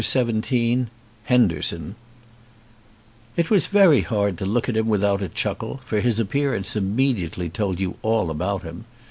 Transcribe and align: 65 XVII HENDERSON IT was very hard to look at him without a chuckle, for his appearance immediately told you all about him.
65 0.03 0.41
XVII 0.49 0.87
HENDERSON 1.25 1.95
IT 3.37 3.51
was 3.51 3.67
very 3.67 4.01
hard 4.01 4.35
to 4.39 4.47
look 4.47 4.67
at 4.67 4.75
him 4.75 4.87
without 4.87 5.21
a 5.21 5.29
chuckle, 5.29 5.77
for 5.85 5.99
his 5.99 6.19
appearance 6.19 6.75
immediately 6.75 7.49
told 7.49 7.79
you 7.79 7.97
all 8.01 8.31
about 8.31 8.63
him. 8.63 8.85